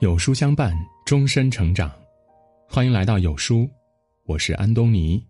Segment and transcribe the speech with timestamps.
[0.00, 0.72] 有书相伴，
[1.04, 1.90] 终身成长。
[2.68, 3.68] 欢迎来到有书，
[4.26, 5.20] 我是安东尼。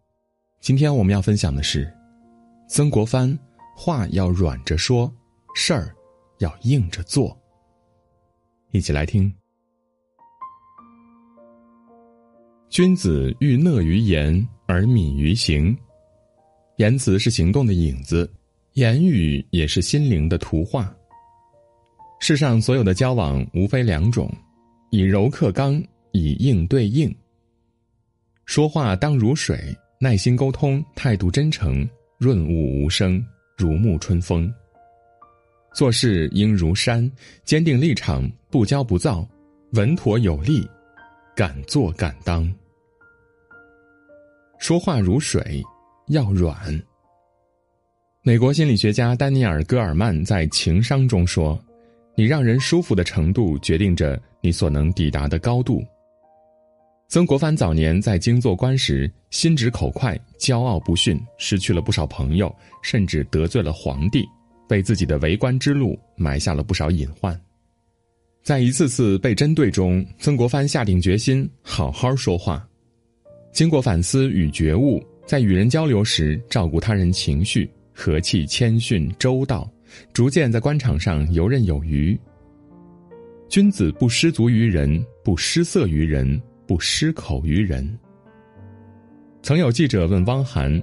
[0.60, 1.90] 今天我们要分享的是，
[2.68, 3.36] 曾国藩
[3.74, 5.10] 话要软着说，
[5.54, 5.96] 事儿
[6.40, 7.34] 要硬着做。
[8.70, 9.32] 一起来听。
[12.68, 15.74] 君子欲讷于言而敏于行，
[16.76, 18.30] 言辞是行动的影子，
[18.74, 20.94] 言语也是心灵的图画。
[22.20, 24.30] 世上所有的交往无非两种。
[24.90, 27.14] 以柔克刚，以硬对硬。
[28.46, 33.22] 说话当如水，耐心沟通，态度真诚，润物无声，
[33.56, 34.52] 如沐春风。
[35.74, 37.10] 做事应如山，
[37.44, 39.28] 坚定立场，不骄不躁，
[39.72, 40.66] 稳妥有力，
[41.36, 42.50] 敢做敢当。
[44.58, 45.62] 说话如水，
[46.06, 46.82] 要软。
[48.22, 51.62] 美国心理学家丹尼尔·戈尔曼在《情商》中说
[52.18, 55.84] ：“你让人舒服的程度，决定着。”你所能抵达的高度。
[57.08, 64.24] 曾国藩早年在京做官时，心直口快，骄傲不逊，失去了不少朋友，甚至得罪了皇帝，
[64.68, 67.38] 为自己的为官之路埋下了不少隐患。
[68.44, 72.64] 在一次次被针对中，曾国藩下定决心好好说话。
[73.52, 79.68] 经过反思与觉悟，在与人交流时照顾他人情绪，和气谦逊周到，
[80.12, 82.18] 逐渐在官场上游刃有余。
[83.48, 87.98] 君子不失足于人，不失色于人，不失口于人。
[89.42, 90.82] 曾有记者问汪涵：“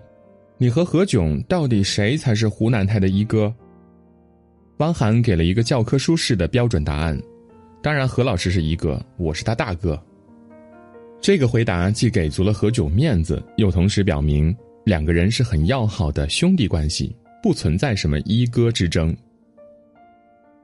[0.57, 3.53] 你和何炅到底谁才是湖南台的一哥？”
[4.77, 7.21] 汪涵给了一个教科书式的标准答案
[7.83, 10.01] ：“当然，何老师是一个，我是他大哥。”
[11.21, 17.15] 这个回答既给足了何炅面子，又同时表明两个人是很要好的兄弟关系，
[17.45, 19.15] 不存在什么一哥之争。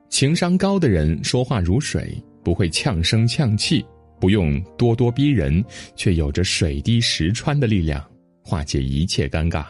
[0.09, 2.11] 情商高的人说话如水，
[2.43, 3.85] 不会呛声呛气，
[4.19, 5.63] 不用咄咄逼人，
[5.95, 8.03] 却有着水滴石穿的力量，
[8.43, 9.63] 化解一切尴尬。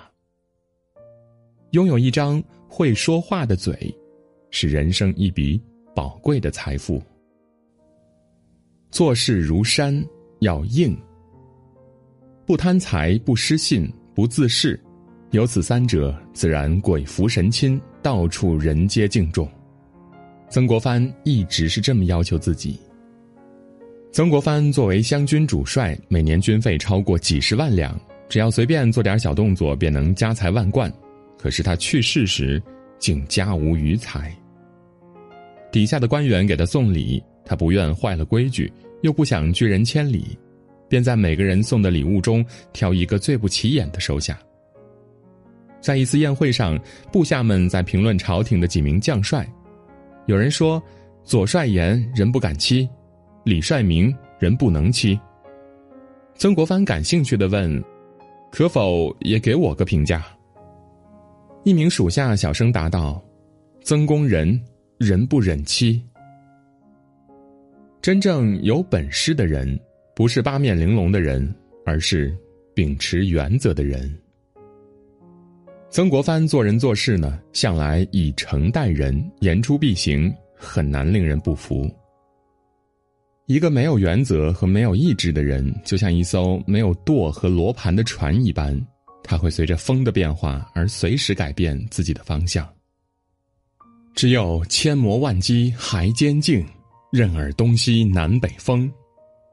[1.72, 3.93] 拥有一张会说话的嘴，
[4.49, 5.61] 是人生一笔
[5.93, 7.03] 宝贵的财富。
[8.89, 10.01] 做事如山，
[10.39, 10.97] 要硬。
[12.45, 13.85] 不贪财，不失信，
[14.16, 14.79] 不自恃，
[15.31, 19.49] 有此三者，自然鬼服神亲，到处人皆敬重。
[20.49, 22.77] 曾国藩一直是这么要求自己。
[24.11, 27.97] 曾国藩作为湘军主帅，每年军费超过几十万两，
[28.27, 30.91] 只要随便做点小动作，便能家财万贯。
[31.37, 32.61] 可是他去世时，
[32.99, 34.35] 竟家无余财。
[35.71, 38.69] 底下的官员给他送礼，他不愿坏了规矩，
[39.01, 40.37] 又不想拒人千里，
[40.89, 44.37] 便在每个人送的礼物中挑一个最不起眼的收下。
[45.81, 46.79] 在一次宴会上，
[47.11, 49.45] 部下们在评论朝廷的几名将帅。
[50.27, 50.81] 有人说
[51.25, 52.87] ：“左帅言，人不敢欺；
[53.43, 55.19] 李帅明，人不能欺。”
[56.35, 57.83] 曾国藩感兴趣的问
[58.51, 60.23] ：“可否也给我个评价？”
[61.65, 63.21] 一名属下小声答道
[63.83, 64.59] ：“曾公仁，
[64.99, 66.01] 人不忍欺。”
[68.01, 69.79] 真正有本事的人，
[70.15, 71.53] 不是八面玲珑的人，
[71.85, 72.35] 而是
[72.73, 74.20] 秉持原则的人。
[75.91, 81.85] 曾国藩做人做事呢，向来以诚待人，言出必行，很难令人不服。
[83.46, 88.74] 一个没有原则和没有意志的人，就像一艘没有舵和罗盘的船一般，
[89.22, 92.66] 他会随着风的变化而随时改变自己的方向。
[94.16, 96.66] 只有千磨万击还坚劲，
[97.12, 98.90] 任尔东西南北风，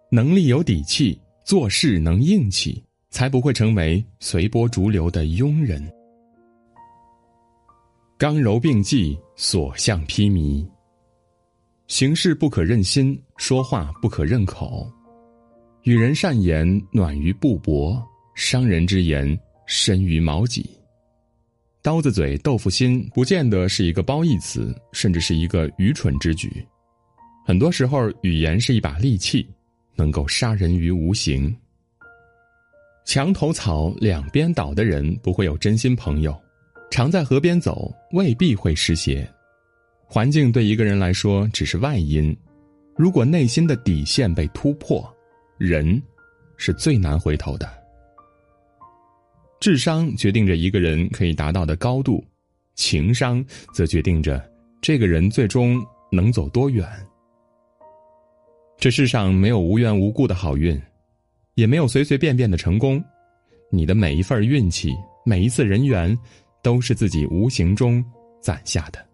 [0.09, 5.82] 能力有底气，做事能硬气，才不会成为随波逐流的庸人。
[8.18, 10.68] 刚柔并济，所向披靡。
[11.86, 14.90] 行事不可任心，说话不可任口。
[15.84, 17.96] 与人善言，暖于布帛；
[18.34, 20.68] 伤人之言，深于矛戟。
[21.80, 26.50] 刀子嘴豆腐心，不见得是一个褒义词，甚至是一个愚蠢之举。
[27.46, 29.48] 很多时候，语言是一把利器，
[29.94, 31.56] 能够杀人于无形。
[33.04, 36.37] 墙头草两边倒的人，不会有真心朋友。
[36.90, 39.29] 常在河边走，未必会湿鞋。
[40.06, 42.35] 环境对一个人来说只是外因，
[42.96, 45.06] 如果内心的底线被突破，
[45.58, 46.02] 人
[46.56, 47.69] 是最难回头的。
[49.61, 52.25] 智商决定着一个人可以达到的高度，
[52.75, 53.44] 情商
[53.75, 54.43] 则决定着
[54.81, 56.88] 这个人最终能走多远。
[58.79, 60.81] 这世上没有无缘无故的好运，
[61.55, 63.02] 也没有随随便便的成功。
[63.70, 64.94] 你的每一份运气，
[65.25, 66.17] 每一次人缘。
[66.62, 68.05] 都是自己无形中
[68.40, 69.05] 攒下的。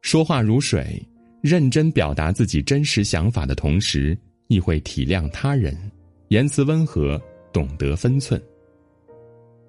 [0.00, 1.00] 说话如水，
[1.42, 5.76] 认真表达自己真实想法的同时，亦会体谅他人，
[6.28, 7.20] 言辞温和，
[7.52, 8.40] 懂得分寸。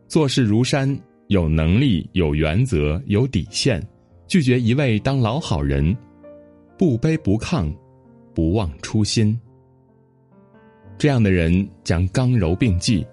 [0.08, 3.86] 做事如山，有能力、有原则、有底线，
[4.28, 5.96] 拒绝一味当老好人，
[6.78, 7.72] 不卑不亢，
[8.34, 9.40] 不忘初心。
[10.98, 13.06] 这样的人将刚柔并济，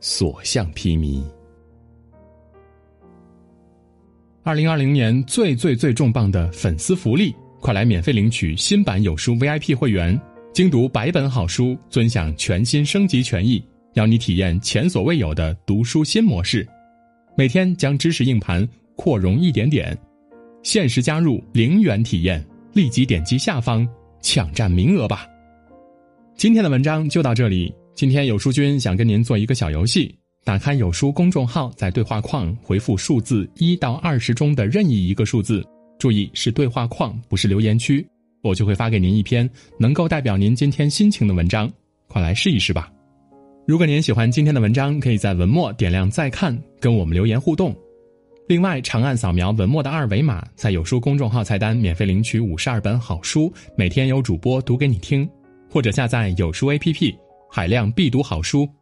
[0.00, 1.22] 所向披靡。
[4.42, 10.18] 二零二零年最最最重磅的粉丝福利，快来免费领取新版有书 VIP 会员，
[10.54, 13.62] 精读百本好书，尊享全新升级权益，
[13.94, 16.66] 邀你体验前所未有的读书新模式。
[17.36, 18.66] 每天将知识硬盘
[18.96, 19.96] 扩容一点点，
[20.62, 22.42] 限时加入零元体验，
[22.72, 23.86] 立即点击下方
[24.22, 25.26] 抢占名额吧。
[26.34, 27.72] 今天的文章就到这里。
[27.94, 30.14] 今天有书君想跟您做一个小游戏。
[30.42, 35.62] 打开有书公众号，在对话框回复数字一到二十中的任意一个数字，
[35.98, 38.04] 注意是对话框，不是留言区，
[38.42, 39.48] 我就会发给您一篇
[39.78, 41.70] 能够代表您今天心情的文章，
[42.08, 42.90] 快来试一试吧。
[43.66, 47.76] 如果您喜欢今天的文章，可以在文末点亮再看，跟我们留言互动。
[48.48, 55.28] 另外，长按扫描文末的二维码，在有书公众号菜单免费领取五十二本好书，每天有主播读给你听，
[55.70, 57.14] 或者下载有书 APP，
[57.48, 58.66] 海量必读好书。